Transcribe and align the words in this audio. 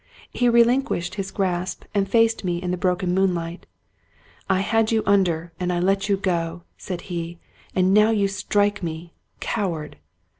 He 0.31 0.49
relinquished 0.49 1.13
his 1.13 1.29
grasp, 1.29 1.83
and 1.93 2.09
faced 2.09 2.43
me 2.43 2.59
in 2.59 2.71
the 2.71 2.75
broken 2.75 3.13
moonlight." 3.13 3.67
I 4.49 4.61
had 4.61 4.91
you 4.91 5.03
under, 5.05 5.53
and 5.59 5.71
I 5.71 5.79
let 5.79 6.09
you 6.09 6.17
go," 6.17 6.63
said 6.75 7.01
he;" 7.01 7.37
and 7.75 7.93
now 7.93 8.09
you 8.09 8.27
strike 8.27 8.81
me! 8.81 9.13
Coward 9.41 9.97